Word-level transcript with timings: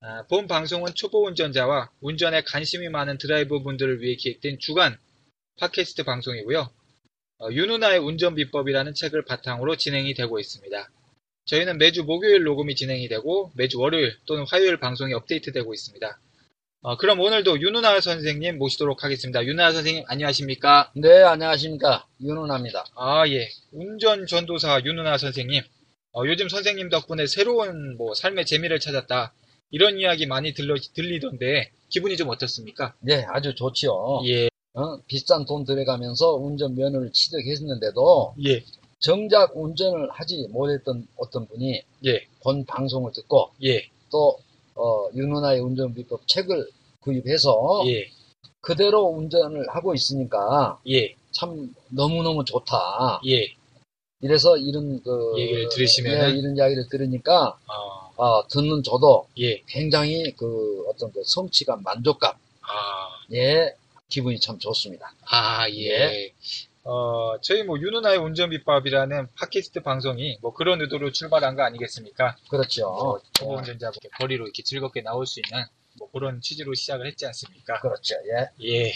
아, 0.00 0.22
본 0.28 0.46
방송은 0.46 0.94
초보 0.94 1.26
운전자와 1.26 1.90
운전에 2.00 2.42
관심이 2.42 2.88
많은 2.88 3.18
드라이버 3.18 3.62
분들을 3.62 4.00
위해 4.00 4.14
기획된 4.14 4.60
주간 4.60 4.96
팟캐스트 5.58 6.04
방송이고요. 6.04 6.70
어, 7.40 7.48
윤누나의 7.50 7.98
운전 7.98 8.36
비법이라는 8.36 8.94
책을 8.94 9.24
바탕으로 9.24 9.76
진행이 9.76 10.14
되고 10.14 10.38
있습니다. 10.38 10.88
저희는 11.46 11.78
매주 11.78 12.04
목요일 12.04 12.44
녹음이 12.44 12.76
진행이 12.76 13.08
되고 13.08 13.50
매주 13.56 13.80
월요일 13.80 14.16
또는 14.26 14.44
화요일 14.48 14.78
방송이 14.78 15.12
업데이트되고 15.14 15.74
있습니다. 15.74 16.20
어, 16.82 16.96
그럼 16.96 17.18
오늘도 17.18 17.60
윤누나 17.60 18.00
선생님 18.00 18.58
모시도록 18.58 19.02
하겠습니다. 19.02 19.44
윤누나 19.44 19.72
선생님 19.72 20.04
안녕하십니까? 20.06 20.92
네, 20.94 21.22
안녕하십니까. 21.24 22.06
윤은아입니다. 22.20 22.84
아, 22.94 23.26
예. 23.28 23.48
운전 23.72 24.28
전도사 24.28 24.82
윤은아 24.84 25.18
선생님. 25.18 25.60
어, 26.12 26.22
요즘 26.26 26.48
선생님 26.48 26.88
덕분에 26.88 27.26
새로운 27.26 27.96
뭐 27.96 28.14
삶의 28.14 28.46
재미를 28.46 28.78
찾았다. 28.78 29.32
이런 29.70 29.98
이야기 29.98 30.26
많이 30.26 30.52
들러, 30.54 30.76
들리던데 30.94 31.70
기분이 31.88 32.16
좀 32.16 32.28
어떻습니까? 32.28 32.94
네, 33.00 33.24
아주 33.28 33.54
좋지요. 33.54 34.22
예, 34.26 34.48
어, 34.74 34.98
비싼 35.06 35.44
돈 35.44 35.64
들여가면서 35.64 36.34
운전면허를 36.34 37.12
취득했는데도 37.12 38.34
예, 38.46 38.64
정작 38.98 39.56
운전을 39.56 40.10
하지 40.10 40.46
못했던 40.50 41.06
어떤 41.16 41.46
분이 41.46 41.82
예, 42.06 42.26
본 42.42 42.64
방송을 42.64 43.12
듣고 43.12 43.50
예, 43.64 43.88
또 44.10 44.38
어, 44.74 45.08
윤은아의 45.14 45.60
운전비법 45.60 46.26
책을 46.26 46.68
구입해서 47.00 47.84
예, 47.88 48.08
그대로 48.60 49.06
운전을 49.06 49.68
하고 49.68 49.94
있으니까 49.94 50.80
예, 50.88 51.14
참 51.30 51.74
너무너무 51.88 52.44
좋다. 52.44 53.20
예. 53.26 53.54
이래서 54.20 54.56
이런 54.56 55.00
그 55.02 55.34
얘기를 55.38 55.68
들으시면은? 55.68 56.34
예, 56.34 56.38
이런 56.38 56.56
이야기를 56.56 56.88
들으니까 56.88 57.58
어, 57.68 58.07
어, 58.18 58.46
듣는 58.48 58.82
저도 58.82 59.28
예, 59.38 59.62
굉장히 59.68 60.32
그 60.36 60.84
어떤 60.88 61.12
그 61.12 61.22
성취감, 61.24 61.84
만족감, 61.84 62.34
아, 62.62 63.08
예, 63.32 63.74
기분이 64.08 64.40
참 64.40 64.58
좋습니다. 64.58 65.14
아, 65.24 65.70
예. 65.70 66.32
어, 66.82 67.38
저희 67.42 67.62
뭐 67.62 67.78
윤은아의 67.78 68.18
운전 68.18 68.50
비법이라는 68.50 69.28
팟캐스트 69.36 69.82
방송이 69.82 70.38
뭐 70.40 70.52
그런 70.52 70.80
의도로 70.80 71.12
출발한 71.12 71.54
거 71.54 71.62
아니겠습니까? 71.62 72.36
그렇죠. 72.50 72.90
뭐 72.90 73.20
초보 73.34 73.54
운전자 73.54 73.88
이렇게 73.88 74.08
거리로 74.08 74.46
이렇게 74.46 74.64
즐겁게 74.64 75.02
나올 75.02 75.24
수 75.24 75.40
있는 75.40 75.64
뭐 75.96 76.10
그런 76.10 76.40
취지로 76.40 76.74
시작을 76.74 77.06
했지 77.06 77.24
않습니까? 77.24 77.80
그렇죠. 77.80 78.16
예. 78.26 78.66
예, 78.66 78.92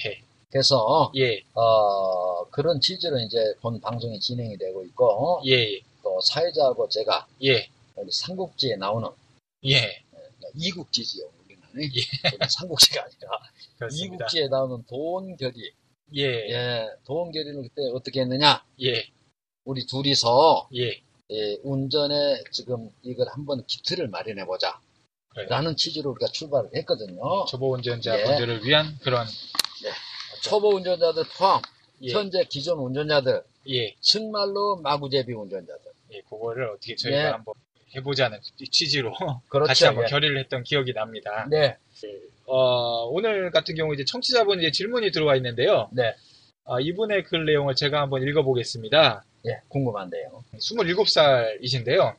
그래서 0.51 1.13
예, 1.15 1.43
어, 1.55 2.45
그런 2.51 2.81
취지로 2.81 3.21
이제 3.21 3.39
본 3.61 3.81
방송이 3.81 4.19
진행이 4.19 4.59
되고 4.59 4.85
있고 4.85 5.43
예, 5.47 5.81
또 6.03 6.21
사회자하고 6.21 6.89
제가 6.89 7.29
예, 7.45 7.69
삼국지에 8.11 8.77
나오는 8.77 9.09
예, 9.67 10.03
이국지지요. 10.55 11.31
우리는 11.45 11.63
예. 11.77 12.47
삼국지가 12.49 13.03
아니라 13.03 13.31
그렇습니다. 13.79 14.15
이국지에 14.15 14.49
나오는 14.49 14.85
도원결이 14.87 15.73
예, 16.17 16.25
예, 16.25 16.89
도원결이는 17.05 17.63
그때 17.63 17.83
어떻게 17.95 18.21
했느냐? 18.21 18.65
예, 18.83 19.07
우리 19.65 19.87
둘이서 19.87 20.69
예, 20.75 21.01
예, 21.31 21.59
운전에 21.63 22.45
지금 22.51 22.91
이걸 23.03 23.29
한번 23.29 23.65
기틀을 23.67 24.09
마련해 24.09 24.45
보자. 24.45 24.81
그래요. 25.29 25.49
라는 25.49 25.77
취지로 25.77 26.11
우리가 26.11 26.31
출발을 26.31 26.71
했거든요. 26.77 27.47
초보 27.47 27.73
운전자분들을 27.73 28.67
위한 28.67 28.99
그런 29.03 29.27
초보 30.43 30.75
운전자들 30.75 31.25
포함, 31.39 31.63
예, 32.03 32.13
현재 32.13 32.45
기존 32.45 32.79
운전자들, 32.79 33.43
예, 33.71 33.95
정말로 34.01 34.77
마구제비 34.77 35.33
운전자들. 35.33 35.93
예, 36.13 36.21
그거를 36.23 36.69
어떻게 36.69 36.97
저희가 36.97 37.19
예. 37.19 37.23
한번 37.25 37.55
해보자는 37.97 38.39
취지로 38.71 39.15
그렇죠. 39.49 39.69
같이 39.69 39.85
한번 39.85 40.05
예. 40.05 40.09
결의를 40.11 40.39
했던 40.39 40.63
기억이 40.63 40.93
납니다. 40.93 41.47
네, 41.51 41.77
어, 42.47 43.07
오늘 43.07 43.51
같은 43.51 43.75
경우 43.75 43.95
이제 43.95 44.05
청취자분 44.05 44.61
이제 44.61 44.71
질문이 44.71 45.11
들어와 45.11 45.37
있는데요. 45.37 45.89
네, 45.93 46.15
아, 46.65 46.81
이분의 46.81 47.25
글 47.25 47.45
내용을 47.45 47.75
제가 47.75 48.01
한번 48.01 48.23
읽어보겠습니다. 48.23 49.25
예, 49.47 49.61
궁금한데요. 49.69 50.45
27살이신데요. 50.55 52.15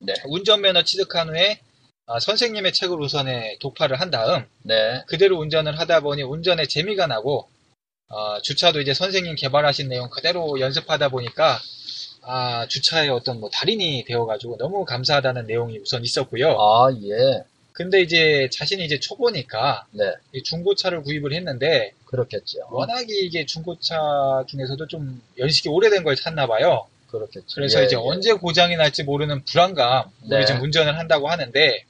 네, 0.00 0.14
운전면허 0.26 0.82
취득한 0.84 1.30
후에 1.30 1.60
아, 2.06 2.18
선생님의 2.18 2.72
책을 2.72 3.00
우선에 3.00 3.58
독파를 3.60 4.00
한 4.00 4.10
다음 4.10 4.44
네, 4.62 5.02
그대로 5.06 5.38
운전을 5.38 5.78
하다 5.78 6.00
보니 6.00 6.22
운전에 6.22 6.66
재미가 6.66 7.06
나고 7.06 7.48
어, 8.08 8.40
주차도 8.42 8.80
이제 8.80 8.92
선생님 8.92 9.36
개발하신 9.36 9.88
내용 9.88 10.10
그대로 10.10 10.60
연습하다 10.60 11.08
보니까 11.08 11.58
아, 12.22 12.66
주차의 12.68 13.08
어떤 13.10 13.40
뭐 13.40 13.50
달인이 13.50 14.04
되어가지고 14.06 14.56
너무 14.58 14.84
감사하다는 14.84 15.46
내용이 15.46 15.78
우선 15.78 16.04
있었고요. 16.04 16.50
아, 16.60 16.92
예, 17.02 17.42
근데 17.72 18.00
이제 18.00 18.48
자신이 18.52 18.84
이제 18.84 19.00
초보니까 19.00 19.86
네, 19.92 20.04
이 20.32 20.42
중고차를 20.42 21.02
구입을 21.02 21.32
했는데 21.32 21.92
그렇겠죠. 22.04 22.60
워낙에 22.70 23.06
이게 23.08 23.44
중고차 23.46 24.44
중에서도 24.48 24.86
좀 24.86 25.20
연식이 25.38 25.68
오래된 25.68 26.04
걸 26.04 26.14
탔나 26.16 26.46
봐요. 26.46 26.86
그렇겠죠. 27.08 27.46
그래서 27.54 27.80
예, 27.80 27.86
이제 27.86 27.96
예. 27.96 28.00
언제 28.00 28.32
고장이 28.32 28.76
날지 28.76 29.02
모르는 29.04 29.44
불안감, 29.44 30.10
네. 30.28 30.36
우리 30.36 30.46
지금 30.46 30.62
운전을 30.62 30.98
한다고 30.98 31.28
하는데 31.28 31.84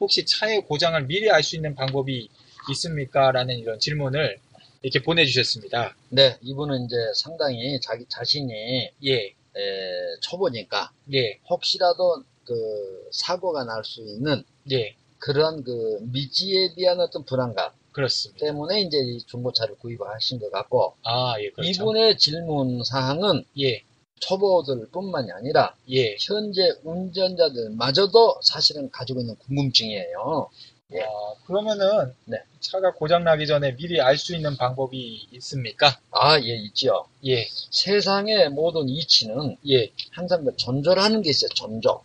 혹시 0.00 0.24
차의 0.24 0.62
고장을 0.62 1.00
미리 1.06 1.30
알 1.30 1.42
수 1.42 1.56
있는 1.56 1.74
방법이 1.74 2.28
있습니까? 2.70 3.30
라는 3.30 3.56
이런 3.58 3.78
질문을 3.78 4.38
이렇게 4.82 5.02
보내주셨습니다. 5.02 5.94
네, 6.10 6.36
이분은 6.42 6.86
이제 6.86 6.96
상당히 7.14 7.78
자기 7.80 8.04
자신이 8.08 8.90
예, 9.06 9.32
에, 9.56 10.20
초보니까 10.20 10.92
예, 11.12 11.38
혹시라도 11.48 12.22
그 12.44 13.08
사고가 13.12 13.64
날 13.64 13.84
수 13.84 14.00
있는 14.02 14.44
예, 14.72 14.94
그런 15.18 15.64
그 15.64 15.98
미지에 16.12 16.74
대한 16.74 17.00
어떤 17.00 17.24
불안감 17.24 17.72
그렇습니다. 17.92 18.44
때문에 18.46 18.82
이제 18.82 18.98
이 18.98 19.18
중고차를 19.26 19.76
구입하신 19.78 20.38
것 20.40 20.50
같고 20.52 20.94
아, 21.04 21.34
예, 21.40 21.50
그렇죠. 21.50 21.70
이분의 21.70 22.18
질문 22.18 22.82
사항은 22.84 23.44
예, 23.60 23.82
초보들뿐만이 24.20 25.30
아니라 25.32 25.74
예. 25.90 26.16
현재 26.20 26.72
운전자들마저도 26.84 28.40
사실은 28.42 28.90
가지고 28.90 29.20
있는 29.20 29.34
궁금증이에요. 29.36 30.50
예. 30.94 31.00
아, 31.00 31.06
그러면은 31.46 32.14
네. 32.26 32.38
차가 32.60 32.92
고장 32.92 33.24
나기 33.24 33.46
전에 33.46 33.74
미리 33.76 34.00
알 34.00 34.16
수 34.16 34.34
있는 34.36 34.56
방법이 34.56 35.28
있습니까? 35.32 35.98
아, 36.12 36.38
예, 36.40 36.56
있죠. 36.66 37.06
예, 37.24 37.46
세상의 37.70 38.50
모든 38.50 38.88
이치는 38.88 39.56
예. 39.68 39.90
항상 40.12 40.44
그 40.44 40.56
전조라는 40.56 41.22
게 41.22 41.30
있어요. 41.30 41.48
전조. 41.50 42.02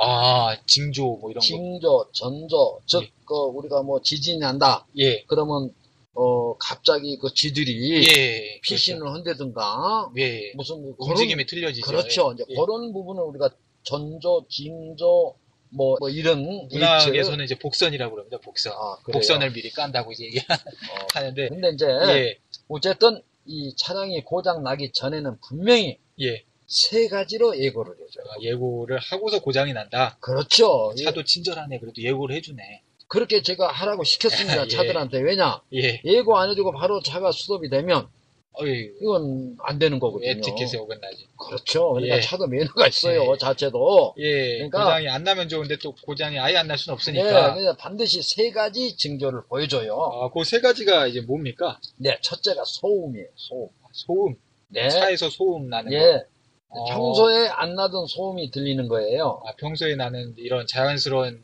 아, 0.00 0.56
징조 0.66 1.02
뭐 1.20 1.30
이런 1.30 1.34
거. 1.34 1.40
징조, 1.40 2.08
전조. 2.12 2.80
즉, 2.86 3.02
예. 3.02 3.10
그 3.26 3.34
우리가 3.34 3.82
뭐 3.82 4.00
지진이 4.00 4.38
난다. 4.38 4.86
예, 4.98 5.22
그러면 5.24 5.74
어 6.14 6.56
갑자기 6.56 7.18
그 7.18 7.32
지들이 7.34 8.06
예. 8.08 8.60
피신을 8.62 9.06
한다든가 9.12 10.08
그렇죠. 10.14 10.20
예, 10.20 10.52
무슨 10.56 10.80
뭐 10.82 10.94
움직임이 10.98 11.44
틀려지죠. 11.46 11.86
그렇죠. 11.86 12.32
이제 12.32 12.44
예. 12.48 12.54
그런 12.54 12.92
부분을 12.92 13.22
우리가 13.22 13.50
전조, 13.82 14.46
징조 14.48 15.34
뭐, 15.70 15.96
뭐 15.98 16.08
이런 16.08 16.42
문학에서는 16.42 17.44
이제 17.44 17.58
복선이라고 17.58 18.14
그럽니다. 18.14 18.38
복선. 18.38 18.72
아? 18.72 18.98
복선을 19.12 19.52
미리 19.52 19.70
깐다고 19.70 20.12
이제 20.12 20.24
얘기하는데, 20.24 21.48
근데 21.48 21.70
이제 21.70 21.86
예, 21.86 22.38
어쨌든 22.68 23.22
이 23.44 23.74
차량이 23.76 24.22
고장 24.24 24.62
나기 24.62 24.90
전에는 24.92 25.38
분명히 25.46 25.98
예. 26.20 26.44
세 26.66 27.08
가지로 27.08 27.58
예고를 27.58 27.94
해줘요. 27.94 28.24
아, 28.30 28.36
예고를 28.42 28.98
하고서 28.98 29.40
고장이 29.40 29.72
난다. 29.72 30.18
그렇죠. 30.20 30.92
차도 31.02 31.24
친절하네. 31.24 31.78
그래도 31.78 32.02
예고를 32.02 32.36
해주네. 32.36 32.82
그렇게 33.06 33.40
제가 33.40 33.72
하라고 33.72 34.04
시켰습니다. 34.04 34.64
예. 34.64 34.68
차들한테. 34.68 35.20
왜냐? 35.20 35.62
예. 35.74 36.02
예고 36.04 36.36
안 36.36 36.50
해주고 36.50 36.72
바로 36.72 37.00
차가 37.02 37.32
수습이 37.32 37.70
되면 37.70 38.08
어이, 38.52 38.90
이건 39.00 39.56
안 39.62 39.78
되는 39.78 39.98
거거든요. 39.98 40.30
에티켓에 40.30 40.78
어긋나지. 40.78 41.27
그렇죠. 41.48 41.92
그러니까 41.92 42.16
예. 42.16 42.20
차도 42.20 42.46
매너가 42.46 42.86
있어요. 42.88 43.32
예. 43.32 43.38
자체도. 43.38 44.14
예, 44.18 44.56
그러니까- 44.58 44.84
고장이 44.84 45.08
안 45.08 45.24
나면 45.24 45.48
좋은데 45.48 45.76
또 45.82 45.94
고장이 46.04 46.38
아예 46.38 46.56
안 46.56 46.66
날 46.68 46.78
수는 46.78 46.92
네, 46.92 46.94
없으니까. 46.94 47.54
그래서 47.54 47.76
반드시 47.76 48.20
세 48.22 48.50
가지 48.50 48.96
징조를 48.96 49.42
보여줘요. 49.48 49.94
아, 49.96 50.30
그 50.30 50.44
세 50.44 50.60
가지가 50.60 51.06
이제 51.06 51.20
뭡니까? 51.20 51.80
네, 51.96 52.18
첫째가 52.22 52.62
소음이에요. 52.64 53.26
소음. 53.36 53.68
소음. 53.92 54.34
네. 54.68 54.88
차에서 54.90 55.30
소음 55.30 55.68
나는 55.68 55.90
거. 55.90 55.96
예. 55.96 56.22
어. 56.70 56.84
평소에 56.84 57.48
안 57.48 57.74
나던 57.74 58.06
소음이 58.06 58.50
들리는 58.50 58.86
거예요. 58.88 59.40
아, 59.46 59.52
평소에 59.56 59.96
나는 59.96 60.34
이런 60.36 60.66
자연스러운 60.70 61.42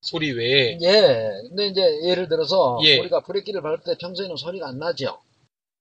소리 0.00 0.32
외에 0.32 0.76
예. 0.82 1.30
근데 1.48 1.66
이제 1.68 1.80
예를 2.04 2.28
들어서 2.28 2.78
예. 2.84 2.98
우리가 2.98 3.20
브레이크를 3.20 3.62
밟을 3.62 3.78
때 3.86 3.94
평소에는 4.00 4.36
소리가 4.36 4.68
안 4.68 4.78
나죠. 4.78 5.18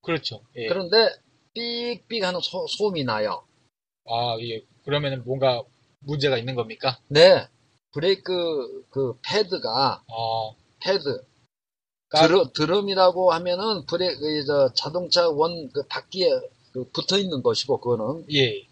그렇죠. 0.04 0.42
예. 0.56 0.68
그런데 0.68 1.10
삑삑 1.54 2.24
하는 2.24 2.40
소, 2.42 2.66
소음이 2.68 3.04
나요. 3.04 3.44
아, 4.06 4.38
예. 4.42 4.62
그러면은 4.86 5.24
뭔가 5.26 5.64
문제가 6.00 6.38
있는 6.38 6.56
겁니까? 6.56 7.00
네. 7.08 7.48
브레이크 7.94 8.86
그 8.90 9.18
패드가 9.24 10.04
어, 10.08 10.56
패드 10.82 11.24
까- 12.10 12.28
드럼, 12.28 12.52
드럼이라고 12.54 13.32
하면은 13.34 13.86
브레 13.86 14.16
그, 14.16 14.46
저, 14.46 14.74
자동차 14.74 15.30
원 15.30 15.70
그 15.74 15.84
바퀴에 15.88 16.30
그 16.74 16.84
붙어 16.92 17.18
있는 17.18 17.42
것이고 17.44 17.80
그거는 17.80 18.26
예. 18.34 18.66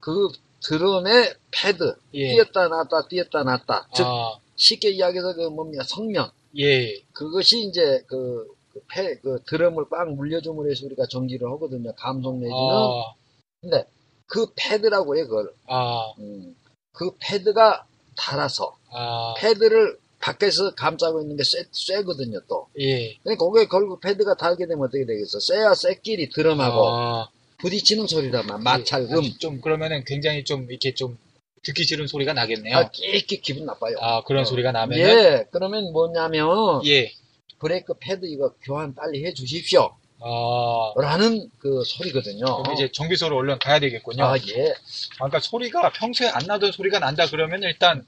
그 0.00 0.28
드럼의 0.64 1.34
패드 1.52 1.94
예. 2.14 2.32
띄었다 2.32 2.68
놨다 2.68 3.08
띄었다 3.08 3.42
놨다 3.44 3.88
즉 3.94 4.04
아, 4.06 4.38
쉽게 4.56 4.90
이야기해서 4.90 5.34
그 5.34 5.42
뭡니까 5.48 5.84
성면 5.84 6.30
예. 6.58 7.00
그것이 7.12 7.60
이제 7.68 8.02
그, 8.08 8.46
그 8.72 8.80
패, 8.88 9.14
그 9.20 9.40
드럼을 9.46 9.88
꽉 9.88 10.12
물려줌으로 10.12 10.68
해서 10.70 10.84
우리가 10.86 11.06
전기를 11.06 11.48
하거든요 11.52 11.92
감속 11.94 12.34
내지는 12.38 12.56
아, 12.58 13.14
근데 13.60 13.84
그 14.32 14.46
패드라고 14.56 15.14
해요 15.14 15.28
그걸. 15.28 15.52
아, 15.66 16.10
음, 16.18 16.56
그 16.92 17.10
패드가 17.20 17.84
달아서 18.16 18.74
아, 18.90 19.34
패드를 19.36 19.98
밖에서 20.20 20.74
감싸고 20.74 21.20
있는 21.20 21.36
게 21.36 21.42
쇠, 21.44 21.64
쇠거든요 21.70 22.40
또. 22.48 22.66
예. 22.78 23.14
그러니까 23.22 23.44
거기에 23.44 23.66
결국 23.66 24.00
패드가 24.00 24.36
달게 24.36 24.66
되면 24.66 24.84
어떻게 24.84 25.04
되겠어? 25.04 25.38
쇠와 25.38 25.74
쇠끼리 25.74 26.30
드럼하고 26.30 26.88
아, 26.88 27.28
부딪히는 27.58 28.06
소리라만 28.06 28.62
마찰금 28.62 29.22
예. 29.22 29.38
좀 29.38 29.60
그러면은 29.60 30.02
굉장히 30.06 30.44
좀 30.44 30.66
이렇게 30.70 30.94
좀 30.94 31.18
듣기 31.62 31.84
싫은 31.84 32.06
소리가 32.06 32.32
나겠네요. 32.32 32.74
아, 32.74 32.90
끼끼 32.90 33.38
기분 33.42 33.66
나빠요. 33.66 33.96
아, 34.00 34.22
그런 34.24 34.42
어. 34.42 34.44
소리가 34.46 34.72
나면은? 34.72 35.04
예. 35.04 35.46
그러면 35.50 35.92
뭐냐면 35.92 36.80
예. 36.86 37.12
브레이크 37.58 37.92
패드 38.00 38.24
이거 38.24 38.54
교환 38.62 38.94
빨리 38.94 39.26
해 39.26 39.34
주십시오 39.34 39.94
아, 40.24 40.92
라는 41.00 41.50
그 41.58 41.82
소리거든요 41.84 42.44
그럼 42.62 42.74
이제 42.74 42.90
정비소로 42.92 43.36
얼른 43.36 43.58
가야 43.58 43.80
되겠군요. 43.80 44.24
아, 44.24 44.36
예. 44.38 44.74
그러니까 45.14 45.40
소리가 45.40 45.90
평소에 45.92 46.28
안 46.28 46.46
나던 46.46 46.72
소리가 46.72 46.98
난다 46.98 47.26
그러면 47.28 47.62
일단 47.62 48.06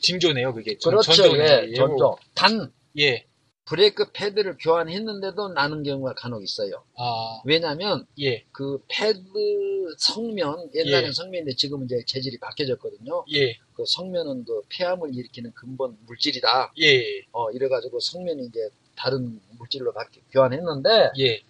징조네요, 0.00 0.54
그게. 0.54 0.76
전- 0.78 0.92
그렇죠. 0.92 1.12
전조네. 1.12 1.68
예, 1.70 1.74
전조. 1.74 2.16
단, 2.34 2.72
예. 2.98 3.24
브레이크 3.64 4.12
패드를 4.12 4.58
교환했는데도 4.60 5.48
나는 5.48 5.82
경우가 5.82 6.14
간혹 6.14 6.44
있어요. 6.44 6.84
아, 6.96 7.40
왜냐면, 7.44 8.06
예, 8.20 8.44
그 8.52 8.78
패드 8.86 9.20
성면, 9.98 10.70
옛날엔 10.72 11.08
예. 11.08 11.12
성면인데 11.12 11.56
지금은 11.56 11.86
이제 11.86 12.00
재질이 12.06 12.38
바뀌어졌거든요. 12.38 13.24
예, 13.34 13.54
그 13.74 13.82
성면은 13.88 14.44
그 14.44 14.62
폐암을 14.68 15.12
일으키는 15.16 15.52
근본 15.54 15.96
물질이다. 16.06 16.74
예, 16.80 17.22
어, 17.32 17.50
이래가지고 17.50 17.98
성면이 17.98 18.44
이제 18.46 18.60
다른 18.96 19.40
물질로 19.58 19.92
바뀌, 19.92 20.20
교환했는데, 20.30 21.10
예. 21.20 21.42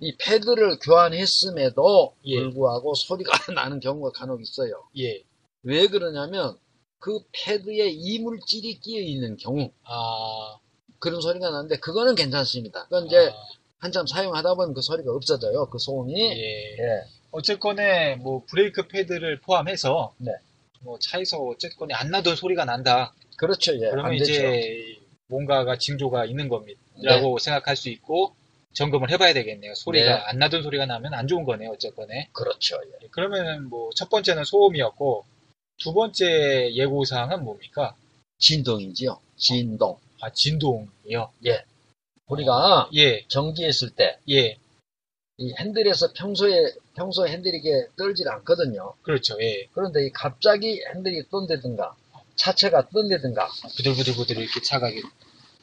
이 0.00 0.16
패드를 0.18 0.78
교환했음에도 0.80 2.16
예. 2.26 2.40
불구하고 2.40 2.94
소리가 2.94 3.30
나는 3.54 3.80
경우가 3.80 4.10
간혹 4.12 4.42
있어요. 4.42 4.84
예. 4.98 5.22
왜 5.62 5.86
그러냐면, 5.86 6.58
그 6.98 7.20
패드에 7.32 7.90
이물질이 7.90 8.80
끼어 8.80 9.00
있는 9.00 9.36
경우, 9.36 9.70
아, 9.84 10.58
그런 10.98 11.20
소리가 11.20 11.50
나는데 11.50 11.76
그거는 11.76 12.14
괜찮습니다. 12.14 12.84
그건 12.84 13.06
이제 13.06 13.28
아, 13.28 13.34
한참 13.78 14.06
사용하다 14.06 14.54
보면 14.54 14.72
그 14.72 14.80
소리가 14.80 15.12
없어져요. 15.12 15.66
그 15.66 15.78
소음이. 15.78 16.18
예. 16.18 16.76
예. 16.78 17.04
어쨌건에 17.30 18.16
뭐 18.16 18.42
브레이크 18.48 18.88
패드를 18.88 19.40
포함해서 19.40 20.14
네. 20.18 20.32
뭐 20.80 20.98
차에서 20.98 21.38
어쨌건에 21.38 21.92
안 21.92 22.10
나던 22.10 22.36
소리가 22.36 22.64
난다. 22.64 23.12
그렇죠. 23.36 23.74
예. 23.74 23.90
그러면 23.90 24.12
안 24.12 24.16
되죠. 24.16 24.32
뭔가가 25.34 25.76
징조가 25.76 26.26
있는 26.26 26.44
네. 26.44 26.48
겁니다 26.48 26.80
라고 27.02 27.38
생각할 27.38 27.74
수 27.74 27.88
있고 27.88 28.36
점검을 28.74 29.10
해봐야 29.10 29.34
되겠네요. 29.34 29.74
소리가 29.74 30.06
네. 30.06 30.22
안 30.26 30.38
나던 30.38 30.62
소리가 30.62 30.86
나면 30.86 31.14
안 31.14 31.26
좋은 31.26 31.44
거네요. 31.44 31.70
어쨌건에. 31.70 32.28
그렇죠. 32.32 32.76
예. 33.02 33.08
그러면은 33.08 33.68
뭐첫 33.68 34.10
번째는 34.10 34.44
소음이었고 34.44 35.24
두 35.78 35.92
번째 35.92 36.72
예고 36.74 37.04
사항은 37.04 37.44
뭡니까? 37.44 37.96
진동이지요. 38.38 39.18
진동. 39.36 39.98
아 40.20 40.30
진동이요. 40.30 41.30
우리가 42.26 42.90
예, 42.94 43.24
전기했을 43.28 43.90
때이 43.90 44.56
예, 45.40 45.54
핸들에서 45.58 46.12
평소에 46.14 46.72
평소 46.94 47.26
핸들이 47.26 47.58
이게 47.58 47.86
떨질 47.96 48.28
않거든요. 48.28 48.94
그렇죠. 49.02 49.36
예, 49.40 49.66
그런데 49.72 50.06
이 50.06 50.10
갑자기 50.10 50.80
핸들이 50.94 51.28
떤다든가 51.28 51.94
차체가 52.36 52.88
떤다든가 52.88 53.48
부들부들부들 53.76 54.38
이렇게 54.38 54.60
차가 54.62 54.88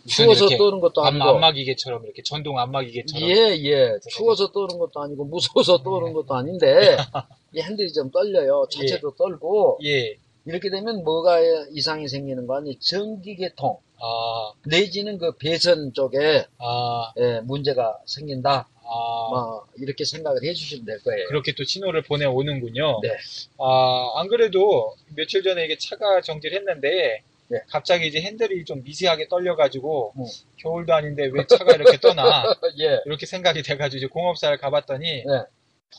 추워서 0.08 0.48
떠는 0.50 0.80
것도 0.80 1.04
암, 1.04 1.16
아니고 1.16 1.30
안마기계처럼 1.36 2.04
이렇게 2.06 2.22
전동 2.24 2.58
안마기계처럼 2.60 3.30
예, 3.30 3.36
예. 3.64 3.98
추워서 4.10 4.52
떠는 4.52 4.80
것도 4.80 5.02
아니고 5.02 5.26
무서워서 5.26 5.84
떠는 5.84 6.14
것도 6.14 6.34
아닌데 6.34 6.98
이 7.54 7.62
핸들이 7.62 7.92
좀 7.92 8.10
떨려요. 8.12 8.66
차체도 8.72 9.16
떨고 9.16 9.80
예, 9.84 10.18
이렇게 10.46 10.70
되면 10.70 11.04
뭐가 11.04 11.40
이상이 11.72 12.08
생기는 12.08 12.48
거 12.48 12.58
아니? 12.58 12.78
전기계통 12.80 13.78
아, 14.04 14.52
내지는 14.66 15.18
그 15.20 15.38
배선 15.38 15.94
쪽에 15.94 16.46
아, 16.58 17.14
예, 17.18 17.40
문제가 17.42 18.00
생긴다. 18.06 18.68
아, 18.84 19.30
뭐 19.30 19.66
이렇게 19.78 20.04
생각을 20.04 20.44
해주시면 20.44 20.86
될 20.86 21.00
거예요. 21.04 21.28
그렇게 21.28 21.54
또 21.54 21.64
신호를 21.64 22.02
보내 22.02 22.26
오는군요. 22.26 23.00
네. 23.02 23.10
아, 23.58 24.12
안 24.16 24.28
그래도 24.28 24.96
며칠 25.16 25.44
전에 25.44 25.64
이게 25.66 25.78
차가 25.78 26.20
정지를 26.22 26.58
했는데, 26.58 27.22
네. 27.52 27.60
갑자기 27.70 28.08
이제 28.08 28.22
핸들이 28.22 28.64
좀 28.66 28.82
미세하게 28.84 29.28
떨려가지고, 29.28 30.14
음. 30.18 30.24
겨울도 30.58 30.94
아닌데 30.94 31.30
왜 31.32 31.46
차가 31.46 31.76
이렇게 31.76 31.98
떠나? 31.98 32.44
예, 32.80 33.02
이렇게 33.06 33.26
생각이 33.26 33.62
돼가지고 33.62 33.98
이제 33.98 34.08
공업사를 34.08 34.58
가봤더니, 34.58 35.06
네. 35.06 35.44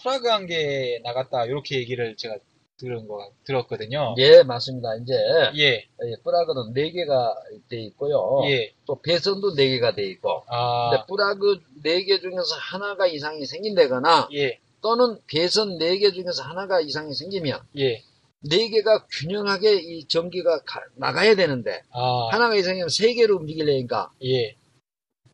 프라그 0.00 0.28
한개 0.28 1.00
나갔다, 1.04 1.44
이렇게 1.44 1.76
얘기를 1.76 2.16
제가 2.16 2.36
들은 2.78 3.06
거, 3.06 3.30
들었거든요. 3.44 4.14
예, 4.18 4.42
맞습니다. 4.42 4.96
이제 4.96 5.14
예, 5.56 5.74
예, 5.76 6.16
플라그는 6.24 6.74
4개가 6.74 7.34
돼 7.68 7.80
있고요. 7.82 8.42
예. 8.46 8.72
또 8.86 9.00
배선도 9.00 9.54
4개가 9.54 9.94
돼 9.94 10.02
있고. 10.06 10.42
아, 10.48 10.90
근데 10.90 11.04
플라그 11.06 11.60
4개 11.84 12.20
중에서 12.20 12.56
하나가 12.58 13.06
이상이 13.06 13.46
생긴다거나 13.46 14.30
예, 14.34 14.58
또는 14.82 15.18
배선 15.28 15.78
4개 15.78 16.12
중에서 16.12 16.42
하나가 16.42 16.80
이상이 16.80 17.14
생기면 17.14 17.60
예. 17.78 18.02
4개가 18.50 19.04
균형하게 19.10 19.74
이 19.76 20.04
전기가 20.08 20.60
가- 20.64 20.80
나가야 20.96 21.34
되는데 21.36 21.82
아, 21.90 22.28
하나가 22.32 22.54
이상이면 22.56 22.88
3개로 22.88 23.40
움직이려니까 23.40 24.10
예. 24.24 24.56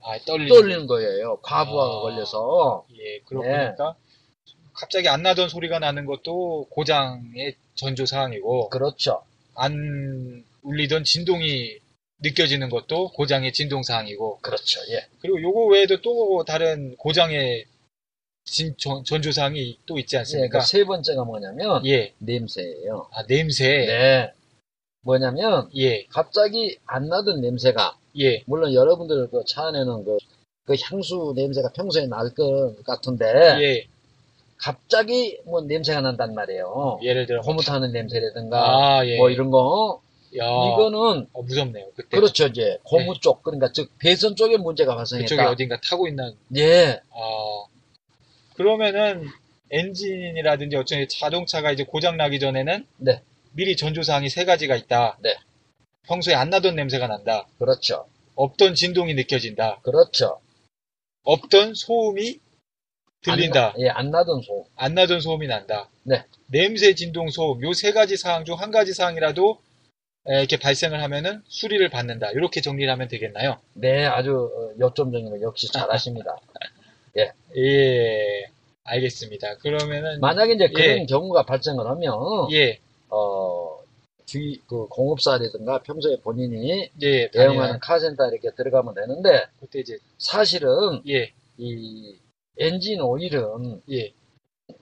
아, 0.00 0.18
떨리는. 0.26 0.48
떨리는 0.48 0.86
거예요. 0.86 1.38
과부하가 1.42 1.96
아. 1.98 2.00
걸려서. 2.00 2.86
예, 2.94 3.20
그러고 3.26 3.46
네. 3.46 3.74
갑자기 4.72 5.08
안 5.08 5.22
나던 5.22 5.48
소리가 5.48 5.78
나는 5.80 6.06
것도 6.06 6.66
고장의 6.70 7.56
전조 7.74 8.06
사항이고 8.06 8.68
그렇죠. 8.68 9.22
안 9.54 10.44
울리던 10.62 11.02
진동이 11.04 11.78
느껴지는 12.20 12.68
것도 12.68 13.10
고장의 13.12 13.52
진동 13.52 13.82
사항이고 13.82 14.38
그렇죠. 14.40 14.80
예. 14.90 15.06
그리고 15.20 15.40
요거 15.42 15.66
외에도 15.66 16.00
또 16.00 16.44
다른 16.46 16.94
고장의 16.96 17.64
진, 18.50 18.74
전, 18.78 19.04
전조 19.04 19.30
사항이 19.32 19.78
또 19.86 19.98
있지 19.98 20.16
예, 20.16 20.20
않습니까? 20.20 20.58
그세 20.60 20.84
번째가 20.84 21.24
뭐냐면 21.24 21.84
예. 21.86 22.12
냄새예요. 22.18 23.08
아, 23.12 23.24
냄새. 23.26 23.66
네. 23.86 24.32
뭐냐면 25.02 25.68
예. 25.76 26.04
갑자기 26.06 26.78
안 26.86 27.08
나던 27.08 27.40
냄새가 27.40 27.96
예. 28.20 28.42
물론 28.46 28.74
여러분들 28.74 29.28
그 29.30 29.42
차 29.46 29.66
안에는 29.68 30.04
그, 30.04 30.18
그 30.66 30.74
향수 30.82 31.32
냄새가 31.36 31.72
평소에 31.72 32.06
날 32.06 32.30
것 32.34 32.82
같은데 32.84 33.26
예. 33.62 33.86
갑자기 34.56 35.38
뭐 35.44 35.60
냄새가 35.60 36.00
난단 36.00 36.34
말이에요. 36.34 36.98
예를 37.02 37.26
들어 37.26 37.40
고무타는 37.42 37.92
냄새라든가 37.92 38.98
아, 38.98 39.06
예. 39.06 39.16
뭐 39.16 39.30
이런 39.30 39.50
거 39.50 40.02
야. 40.36 40.44
이거는 40.44 41.26
어, 41.32 41.42
무섭네요. 41.42 41.86
그때 41.96 42.16
그렇죠 42.18 42.46
이제 42.48 42.76
고무 42.82 43.14
쪽 43.20 43.42
그러니까 43.42 43.70
즉 43.72 43.90
배선 43.98 44.36
쪽에 44.36 44.56
문제가 44.58 44.94
그쪽에 44.96 45.18
발생했다. 45.24 45.50
어딘가 45.52 45.80
타고 45.80 46.06
있는 46.08 46.34
예, 46.56 47.00
아, 47.10 47.64
그러면은 48.58 49.24
엔진이라든지 49.70 50.76
어쩌면 50.76 51.06
자동차가 51.08 51.72
이제 51.72 51.84
고장 51.84 52.16
나기 52.16 52.40
전에는 52.40 52.86
네. 52.98 53.22
미리 53.52 53.76
전조 53.76 54.02
사항이 54.02 54.28
세 54.28 54.44
가지가 54.44 54.76
있다. 54.76 55.18
네. 55.22 55.34
평소에 56.08 56.34
안 56.34 56.50
나던 56.50 56.74
냄새가 56.76 57.06
난다. 57.06 57.46
그렇죠, 57.58 58.06
없던 58.34 58.74
진동이 58.74 59.14
느껴진다. 59.14 59.80
그렇죠. 59.82 60.40
없던 61.24 61.74
소음이 61.74 62.40
들린다. 63.22 63.74
안, 63.74 63.80
예, 63.80 63.88
안 63.90 64.10
나던 64.10 64.42
소음. 64.42 64.64
안 64.76 64.94
나던 64.94 65.20
소음이 65.20 65.46
난다. 65.46 65.90
네. 66.04 66.24
냄새, 66.46 66.94
진동, 66.94 67.30
소음 67.30 67.62
요 67.62 67.72
세 67.74 67.92
가지 67.92 68.16
사항 68.16 68.44
중 68.44 68.56
한 68.56 68.70
가지 68.70 68.92
사항이라도 68.94 69.60
에, 70.30 70.38
이렇게 70.40 70.56
발생을 70.58 71.02
하면은 71.02 71.42
수리를 71.48 71.88
받는다. 71.90 72.30
이렇게 72.32 72.60
정리를 72.60 72.90
하면 72.92 73.08
되겠나요? 73.08 73.60
네, 73.74 74.04
아주 74.06 74.32
어, 74.34 74.78
요점적인 74.80 75.30
거 75.30 75.40
역시 75.42 75.70
잘하십니다. 75.72 76.36
예, 77.56 78.50
알겠습니다. 78.84 79.58
그러면은 79.58 80.20
만약에 80.20 80.54
이제 80.54 80.68
그런 80.68 81.00
예. 81.00 81.06
경우가 81.06 81.44
발생을 81.44 81.86
하면 81.86 82.12
예, 82.52 82.78
어, 83.10 83.78
주위 84.24 84.60
그 84.66 84.86
공업사라든가 84.88 85.82
평소에 85.82 86.20
본인이 86.20 86.90
예, 87.00 87.30
대응하는 87.30 87.80
카센터 87.80 88.28
이렇게 88.28 88.50
들어가면 88.54 88.94
되는데 88.94 89.46
그때 89.60 89.80
이제 89.80 89.98
사실은 90.18 91.02
예, 91.08 91.32
이 91.56 92.16
엔진 92.58 93.00
오일은 93.00 93.82
예, 93.90 94.12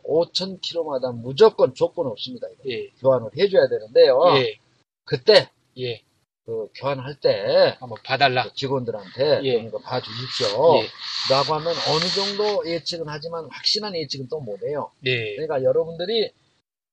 5,000km마다 0.05 1.15
무조건 1.15 1.75
조건 1.75 2.07
없습니다. 2.07 2.49
예, 2.67 2.89
교환을 3.01 3.31
해줘야 3.37 3.69
되는데요. 3.69 4.21
예, 4.39 4.57
그때 5.05 5.49
예, 5.79 6.03
그 6.47 6.69
교환할 6.77 7.17
때 7.17 7.77
한번 7.81 7.99
봐달라. 8.05 8.45
그 8.45 8.55
직원들한테 8.55 9.41
예. 9.43 9.53
좀 9.59 9.67
이거 9.67 9.79
봐주십시오. 9.81 10.77
예, 10.77 10.87
라고 11.35 11.55
하면 11.55 11.75
어느 11.89 12.05
정도 12.15 12.65
예측은 12.71 13.05
하지만 13.09 13.47
확실한 13.51 13.97
예측은 13.97 14.29
또 14.29 14.39
못해요. 14.41 14.93
예, 15.05 15.35
그러니까 15.35 15.65
여러분들이 15.65 16.31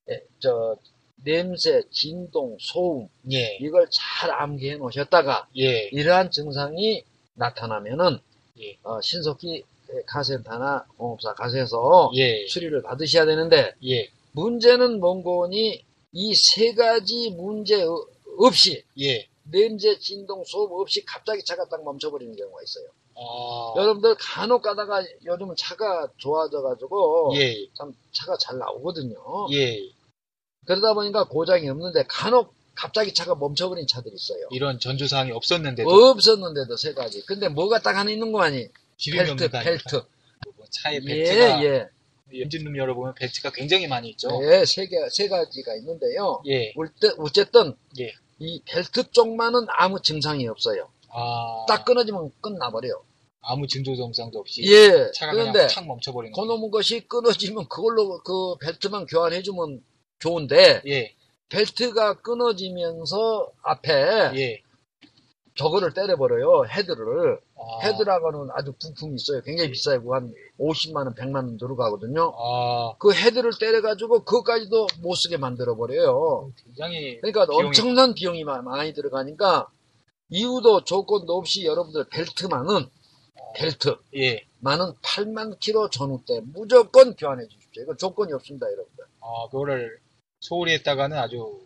예, 0.09 0.21
저 0.39 0.75
냄새, 1.23 1.83
진동, 1.91 2.57
소음 2.59 3.07
예, 3.31 3.57
이걸 3.61 3.87
잘 3.91 4.31
암기해 4.31 4.77
놓으셨다가 4.77 5.47
예, 5.57 5.87
이러한 5.91 6.31
증상이 6.31 7.03
나타나면은 7.35 8.17
예. 8.59 8.77
어, 8.83 8.99
신속히 9.01 9.63
카센터나 10.07 10.85
공업사 10.97 11.33
가셔서 11.35 12.11
예, 12.15 12.47
수리를 12.47 12.81
받으셔야 12.81 13.25
되는데 13.27 13.73
예, 13.85 14.09
문제는 14.31 14.99
뭔고니 14.99 15.85
이 16.15 16.33
세 16.35 16.73
가지 16.73 17.29
문제 17.37 17.83
어- 17.83 18.05
없이 18.39 18.83
예. 18.99 19.27
냄새, 19.43 19.97
진동, 19.99 20.43
소음 20.45 20.71
없이 20.71 21.03
갑자기 21.05 21.43
차가 21.43 21.67
딱 21.67 21.83
멈춰버리는 21.83 22.35
경우가 22.35 22.61
있어요. 22.63 22.85
아, 23.15 23.73
여러분들 23.77 24.15
간혹 24.19 24.61
가다가 24.61 25.03
요즘은 25.23 25.55
차가 25.57 26.07
좋아져가지고 26.17 27.33
예, 27.35 27.67
참 27.77 27.93
차가 28.11 28.35
잘 28.37 28.57
나오거든요. 28.57 29.15
예. 29.51 29.77
그러다 30.65 30.93
보니까 30.93 31.25
고장이 31.27 31.69
없는데 31.69 32.05
간혹 32.07 32.53
갑자기 32.73 33.13
차가 33.13 33.35
멈춰버린 33.35 33.85
차들이 33.85 34.15
있어요. 34.15 34.47
이런 34.51 34.79
전조 34.79 35.05
사항이 35.05 35.31
없었는데도 35.31 35.89
없었는데도 35.89 36.75
세 36.77 36.93
가지. 36.93 37.23
근데 37.25 37.49
뭐가 37.49 37.79
딱 37.79 37.95
하나 37.95 38.09
있는 38.09 38.31
거 38.31 38.41
아니? 38.41 38.67
벨트? 39.11 39.49
벨트. 39.49 39.95
뭐 40.55 40.65
차에 40.69 40.95
예, 40.95 40.99
벨트가 40.99 41.63
예. 41.65 41.89
엔진룸 42.33 42.75
열어보면 42.75 43.13
벨트가 43.13 43.51
굉장히 43.51 43.87
많이 43.87 44.09
있죠. 44.11 44.29
예, 44.43 44.65
세 44.65 44.87
개, 44.87 44.97
세 45.11 45.27
가지가 45.27 45.75
있는데요. 45.75 46.41
예, 46.47 46.73
어쨌든, 47.19 47.75
예. 47.99 48.11
이 48.43 48.61
벨트 48.65 49.09
쪽만은 49.11 49.67
아무 49.69 50.01
증상이 50.01 50.47
없어요. 50.47 50.89
아, 51.09 51.65
딱 51.67 51.85
끊어지면 51.85 52.31
끝나버려요. 52.41 53.03
아무 53.41 53.67
증조 53.67 53.95
증상도 53.95 54.39
없이 54.39 54.63
예. 54.65 55.11
차가 55.11 55.33
그런데, 55.33 55.51
그냥 55.51 55.67
탁 55.67 55.87
멈춰버리는 55.87 56.33
거. 56.33 56.41
그놈의 56.41 56.71
것이 56.71 57.01
끊어지면 57.07 57.67
그걸로 57.67 58.21
그 58.23 58.55
벨트만 58.61 59.05
교환해주면 59.05 59.83
좋은데, 60.19 60.81
예, 60.87 61.13
벨트가 61.49 62.21
끊어지면서 62.21 63.51
앞에 63.63 64.31
예. 64.35 64.61
저거를 65.55 65.93
때려버려요. 65.93 66.65
헤드를. 66.67 67.39
아, 67.63 67.79
헤드라고는 67.85 68.49
아주 68.53 68.73
부품이 68.79 69.15
있어요. 69.15 69.41
굉장히 69.43 69.71
비싸요. 69.71 70.01
그거 70.01 70.15
한 70.15 70.33
50만 70.59 70.95
원, 71.05 71.13
100만 71.15 71.35
원 71.35 71.57
들어가거든요. 71.57 72.33
아, 72.37 72.95
그 72.99 73.13
헤드를 73.13 73.51
때려가지고 73.59 74.23
그것까지도 74.25 74.87
못 75.01 75.15
쓰게 75.15 75.37
만들어 75.37 75.75
버려요. 75.75 76.51
굉장히 76.65 77.19
그러니까 77.21 77.45
비용이- 77.45 77.65
엄청난 77.67 78.13
비용이 78.13 78.43
마- 78.43 78.61
많이 78.61 78.93
들어가니까 78.93 79.67
이유도 80.29 80.83
조건도 80.83 81.33
없이 81.37 81.65
여러분들 81.65 82.05
벨트만은 82.09 82.87
벨트만은 83.55 83.99
예, 84.17 84.41
8만 85.01 85.59
킬로 85.59 85.89
전후 85.89 86.19
때 86.27 86.39
무조건 86.53 87.15
교환해 87.15 87.45
주십시오. 87.47 87.83
이거 87.83 87.95
조건이 87.95 88.33
없습니다, 88.33 88.65
여러분들. 88.67 89.05
아, 89.21 89.47
그거를 89.51 89.99
소홀히 90.39 90.73
했다가는 90.73 91.17
아주 91.17 91.61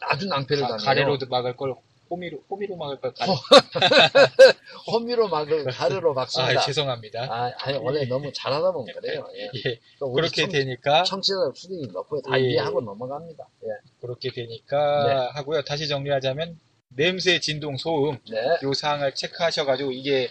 아주 0.00 0.26
낭패를 0.26 0.62
가, 0.62 0.68
당해요. 0.68 0.84
가래로 0.84 1.18
막을 1.28 1.56
걸 1.56 1.74
호미로 2.10 2.38
호미로 2.50 2.76
막을 2.76 3.00
걸 3.00 3.12
가래. 3.14 3.32
호미로 4.86 5.28
막을 5.28 5.64
가르로 5.64 6.12
아, 6.12 6.14
막습니다. 6.14 6.60
죄송합니다. 6.60 7.22
아, 7.30 7.52
아니, 7.58 7.78
원래 7.78 8.04
너무 8.06 8.32
잘하다 8.32 8.72
보면 8.72 8.94
그래요. 8.94 9.26
예. 9.36 9.50
예, 9.70 9.80
그렇게 10.14 10.42
청- 10.42 10.50
되니까 10.52 11.02
청취자 11.02 11.34
수준이 11.54 11.88
높고 11.88 12.22
다 12.22 12.38
예. 12.38 12.44
이해하고 12.44 12.80
넘어갑니다. 12.80 13.46
예. 13.64 13.68
그렇게 14.00 14.30
되니까 14.32 15.06
네. 15.06 15.12
하고요. 15.38 15.62
다시 15.62 15.88
정리하자면 15.88 16.58
냄새, 16.90 17.38
진동, 17.40 17.76
소음 17.76 18.18
네. 18.30 18.38
요 18.62 18.72
사항을 18.72 19.14
체크하셔가지고 19.14 19.92
이게 19.92 20.30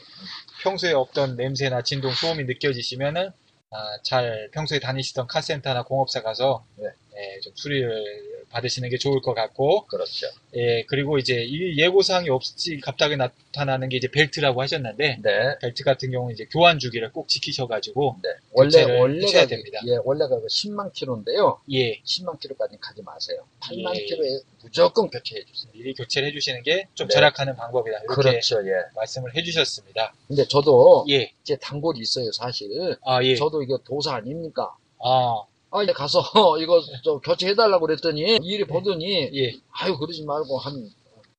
평소에 0.63 0.93
없던 0.93 1.35
냄새나 1.37 1.83
진동, 1.83 2.11
소음이 2.13 2.43
느껴지시면은 2.45 3.31
아, 3.69 3.97
잘 4.01 4.49
평소에 4.53 4.79
다니시던 4.79 5.27
카센터나 5.27 5.83
공업사 5.83 6.21
가서 6.23 6.65
네. 6.77 6.87
예, 7.15 7.39
좀 7.41 7.53
수리를 7.55 8.36
받으시는 8.49 8.89
게 8.89 8.97
좋을 8.97 9.21
것 9.21 9.33
같고 9.33 9.85
그렇죠. 9.87 10.27
예, 10.55 10.83
그리고 10.83 11.17
이제 11.17 11.43
이 11.43 11.77
예고사항이 11.77 12.29
없이 12.29 12.79
갑자기 12.81 13.17
나타나는 13.17 13.89
게 13.89 13.97
이제 13.97 14.07
벨트라고 14.09 14.61
하셨는데 14.61 15.19
네. 15.21 15.55
벨트 15.61 15.83
같은 15.83 16.11
경우는 16.11 16.33
이제 16.33 16.45
교환 16.45 16.79
주기를 16.79 17.11
꼭 17.11 17.27
지키셔가지고 17.27 18.17
네. 18.23 18.29
원래, 18.51 18.83
원래가, 18.83 19.45
됩니다. 19.45 19.79
예, 19.85 19.97
원래가 20.03 20.39
그 20.39 20.47
10만 20.47 20.93
킬로인데요. 20.93 21.59
예, 21.71 21.99
10만 22.03 22.39
킬로까지 22.39 22.77
가지 22.79 23.01
마세요. 23.03 23.45
8만 23.59 23.95
예. 23.95 24.05
킬로에 24.05 24.39
무조건 24.63 25.09
교체해 25.09 25.43
주세요. 25.43 25.71
미리 25.73 25.93
교체를 25.93 26.29
해주시는 26.29 26.63
게좀 26.63 27.07
네. 27.07 27.13
절약하는 27.13 27.55
방법이다 27.55 27.99
이렇게 27.99 28.15
그렇죠, 28.15 28.65
예. 28.67 28.71
말씀을 28.95 29.35
해주셨습니다. 29.35 30.13
근데 30.27 30.45
저도 30.47 31.05
예, 31.09 31.31
이제 31.43 31.57
단골이 31.57 31.99
있어요, 31.99 32.31
사실. 32.31 32.95
아 33.03 33.23
예, 33.23 33.35
저도 33.35 33.61
이거 33.63 33.77
도사 33.83 34.15
아닙니까? 34.15 34.75
아 34.99 35.43
아, 35.71 35.83
이제 35.83 35.91
가서 35.93 36.21
이거 36.61 36.81
좀 37.03 37.19
교체해달라고 37.19 37.85
그랬더니 37.87 38.37
일이 38.41 38.63
보더니 38.65 39.29
예, 39.33 39.53
아유 39.71 39.97
그러지 39.97 40.23
말고 40.25 40.57
한 40.59 40.89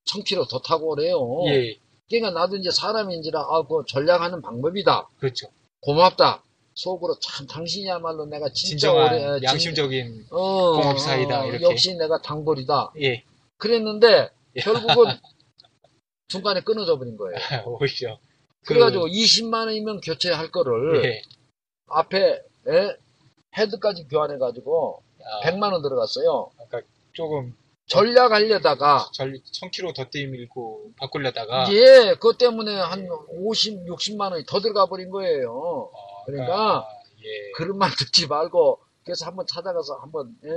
1000km 0.06 0.48
더 0.50 0.58
타고 0.60 0.90
오래요. 0.92 1.18
예, 1.48 1.76
그러니까 2.08 2.38
나도 2.38 2.56
이제 2.56 2.70
사람인지라 2.70 3.40
아, 3.40 3.62
그 3.62 3.82
전략하는 3.88 4.42
방법이다. 4.42 5.08
그렇죠. 5.18 5.48
고맙다. 5.80 6.42
속으로 6.74 7.16
참 7.20 7.46
당신이야말로 7.46 8.26
내가 8.26 8.48
진짜 8.54 8.92
오래 8.92 9.38
진- 9.40 9.44
양심적인 9.44 10.26
어, 10.30 10.72
공업사이다, 10.80 11.42
어, 11.42 11.46
이렇게. 11.46 11.64
역시 11.64 11.94
내가 11.96 12.20
단골이다. 12.22 12.92
예, 13.02 13.24
그랬는데 13.56 14.30
예. 14.56 14.60
결국은 14.60 15.04
중간에 16.28 16.60
끊어져 16.60 16.98
버린 16.98 17.16
거예요. 17.16 17.36
오히려 17.66 18.18
그- 18.64 18.74
그래가지고 18.74 19.06
20만 19.08 19.66
원이면 19.66 20.00
교체할 20.02 20.50
거를 20.50 21.04
예, 21.04 21.22
앞에 21.88 22.18
에? 22.68 22.96
헤드까지 23.56 24.08
교환해가지고 24.08 25.02
아, 25.24 25.48
100만 25.48 25.72
원 25.72 25.82
들어갔어요. 25.82 26.50
아까 26.60 26.80
조금 27.12 27.54
전략하려다가 27.86 29.10
전 29.12 29.32
1000km 29.32 29.96
더 29.96 30.04
뛰밀고 30.04 30.92
바꾸려다가 30.98 31.72
예, 31.72 32.14
그것 32.14 32.36
때문에 32.38 32.74
한 32.78 33.08
50, 33.28 33.86
60만 33.86 34.32
원이 34.32 34.44
더 34.46 34.60
들어가 34.60 34.86
버린 34.86 35.10
거예요. 35.10 35.52
어, 35.52 36.24
그러니까 36.26 36.86
예, 37.18 37.50
그런 37.56 37.78
말 37.78 37.90
듣지 37.96 38.26
말고 38.26 38.78
그래서 39.04 39.26
한번 39.26 39.46
찾아가서 39.46 39.94
한번 39.96 40.36
예, 40.44 40.50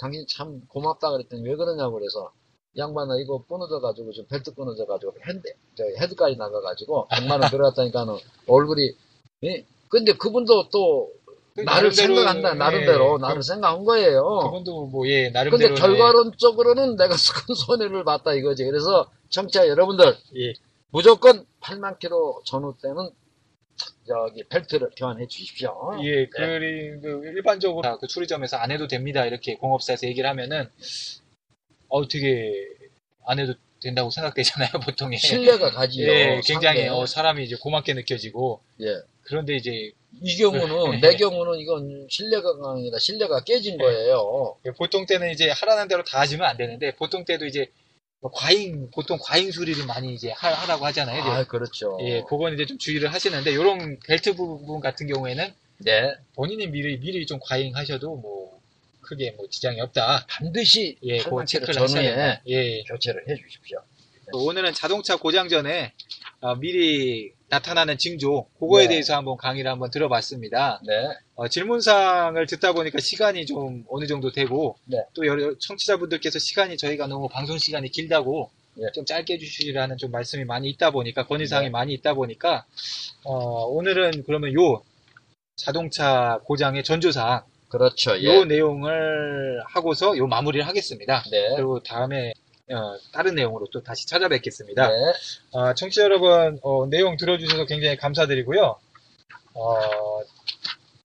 당신 0.00 0.24
참 0.28 0.62
고맙다 0.68 1.10
그랬더니 1.10 1.46
왜 1.46 1.54
그러냐고 1.54 1.94
그래서 1.94 2.32
양반아 2.76 3.18
이거 3.18 3.44
끊어져가지고 3.44 4.12
지금 4.12 4.26
벨트 4.28 4.54
끊어져가지고 4.54 5.14
핸드 5.28 5.52
저 5.76 5.84
헤드까지 5.84 6.36
나가가지고 6.36 7.08
100만 7.08 7.40
원 7.42 7.50
들어갔다니까는 7.50 8.14
얼굴이 8.48 8.96
예? 9.44 9.66
근데 9.90 10.14
그분도 10.14 10.70
또 10.70 11.12
나를 11.54 11.64
나름대로, 11.64 11.92
생각한다 11.92 12.54
나름대로 12.54 13.14
예, 13.16 13.20
나를 13.20 13.42
생각한 13.42 13.84
거예요. 13.84 14.38
그분도 14.44 14.86
뭐예 14.86 15.24
근데 15.24 15.38
나름대로 15.38 15.74
결과론적으로는 15.74 16.96
내가 16.96 17.14
큰 17.46 17.54
손해를 17.54 18.04
봤다 18.04 18.32
이거지. 18.32 18.64
그래서 18.64 19.10
청취자 19.28 19.68
여러분들 19.68 20.06
예, 20.36 20.54
무조건 20.90 21.44
8만 21.60 21.98
킬로 21.98 22.40
전후 22.46 22.74
때는 22.82 23.10
저기 24.06 24.44
벨트를 24.44 24.90
교환해 24.96 25.26
주십시오. 25.26 25.92
예, 26.02 26.26
그리고 26.26 27.24
일반적으로 27.24 27.82
다그 27.82 28.06
수리점에서 28.08 28.56
안 28.56 28.70
해도 28.70 28.88
됩니다 28.88 29.26
이렇게 29.26 29.56
공업사에서 29.56 30.06
얘기를 30.06 30.28
하면은 30.30 30.68
어 31.88 32.06
되게 32.08 32.52
안 33.26 33.38
해도 33.38 33.54
된다고 33.80 34.10
생각되잖아요 34.10 34.70
보통에 34.84 35.16
신뢰가 35.16 35.70
가지요. 35.72 36.08
예, 36.08 36.40
굉장히 36.44 36.86
상대. 36.86 36.88
어, 36.88 37.04
사람이 37.04 37.44
이제 37.44 37.56
고맙게 37.60 37.94
느껴지고 37.94 38.62
예. 38.80 38.86
그런데 39.22 39.54
이제 39.54 39.92
이 40.20 40.36
경우는 40.36 41.00
내 41.00 41.16
경우는 41.16 41.58
이건 41.58 42.06
신뢰가 42.10 42.48
아니라 42.64 42.98
신뢰가 42.98 43.44
깨진 43.44 43.78
네. 43.78 43.84
거예요. 43.84 44.56
보통 44.76 45.06
때는 45.06 45.30
이제 45.30 45.50
하라는 45.50 45.88
대로 45.88 46.04
다 46.04 46.20
하시면 46.20 46.46
안 46.46 46.56
되는데 46.56 46.94
보통 46.96 47.24
때도 47.24 47.46
이제 47.46 47.70
뭐 48.20 48.30
과잉 48.32 48.90
보통 48.92 49.18
과잉 49.20 49.50
수리를 49.50 49.84
많이 49.86 50.14
이제 50.14 50.30
하, 50.30 50.48
하라고 50.52 50.84
하잖아요. 50.86 51.22
아, 51.22 51.44
그렇죠. 51.44 51.98
예, 52.02 52.22
그건 52.28 52.54
이제 52.54 52.66
좀 52.66 52.78
주의를 52.78 53.12
하시는데 53.12 53.50
이런 53.50 53.98
벨트 54.06 54.34
부분 54.34 54.80
같은 54.80 55.06
경우에는 55.06 55.52
네. 55.78 56.14
본인이 56.34 56.68
미리 56.68 56.98
미리 57.00 57.26
좀 57.26 57.40
과잉하셔도 57.42 58.16
뭐 58.16 58.60
크게 59.00 59.32
뭐 59.32 59.48
지장이 59.48 59.80
없다. 59.80 60.26
반드시 60.28 60.98
예, 61.02 61.18
그 61.18 61.44
체크를 61.44 61.74
된다. 61.86 62.42
예. 62.46 62.82
교체를 62.84 63.28
해 63.28 63.34
주십시오. 63.34 63.78
오늘은 64.32 64.72
자동차 64.72 65.16
고장 65.16 65.48
전에 65.48 65.92
어, 66.40 66.54
미리 66.54 67.32
나타나는 67.52 67.98
징조, 67.98 68.46
그거에 68.58 68.84
네. 68.84 68.88
대해서 68.94 69.14
한번 69.14 69.36
강의를 69.36 69.70
한번 69.70 69.90
들어봤습니다. 69.90 70.80
네. 70.86 70.94
어, 71.34 71.48
질문사항을 71.48 72.46
듣다 72.46 72.72
보니까 72.72 72.98
시간이 72.98 73.44
좀 73.44 73.84
어느 73.90 74.06
정도 74.06 74.32
되고, 74.32 74.78
네. 74.86 74.96
또 75.12 75.26
여러 75.26 75.54
청취자분들께서 75.58 76.38
시간이 76.38 76.78
저희가 76.78 77.08
너무 77.08 77.28
방송 77.28 77.58
시간이 77.58 77.90
길다고 77.90 78.50
네. 78.74 78.86
좀 78.94 79.04
짧게 79.04 79.34
해주시라는 79.34 79.98
좀 79.98 80.10
말씀이 80.10 80.44
많이 80.44 80.70
있다 80.70 80.92
보니까, 80.92 81.26
건의사항이 81.26 81.66
네. 81.66 81.70
많이 81.70 81.92
있다 81.92 82.14
보니까, 82.14 82.64
어, 83.24 83.66
오늘은 83.66 84.24
그러면 84.24 84.54
요 84.54 84.82
자동차 85.56 86.40
고장의 86.44 86.84
전조사항, 86.84 87.42
그렇죠. 87.68 88.18
예. 88.18 88.24
요 88.24 88.44
내용을 88.46 89.62
하고서 89.66 90.16
요 90.16 90.26
마무리를 90.26 90.66
하겠습니다. 90.66 91.22
네. 91.30 91.54
그리고 91.56 91.82
다음에 91.82 92.32
어, 92.70 92.96
다른 93.12 93.34
내용으로 93.34 93.66
또 93.72 93.82
다시 93.82 94.06
찾아뵙겠습니다. 94.06 94.88
네. 94.88 94.94
어, 95.52 95.74
청취자 95.74 96.04
여러분, 96.04 96.58
어, 96.62 96.86
내용 96.86 97.16
들어주셔서 97.16 97.66
굉장히 97.66 97.96
감사드리고요. 97.96 98.78
어, 99.54 99.78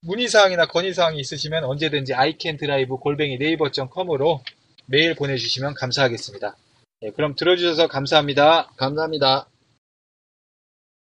문의사항이나 0.02 0.68
건의사항이 0.68 1.20
있으시면 1.20 1.64
언제든지 1.66 2.14
iCanDrive 2.14 2.98
골뱅이 3.02 3.38
네이버.com으로 3.38 4.42
메일 4.86 5.16
보내주시면 5.16 5.74
감사하겠습니다. 5.74 6.56
네, 7.02 7.12
그럼 7.12 7.36
들어주셔서 7.36 7.88
감사합니다. 7.88 8.72
감사합니다. 8.78 9.48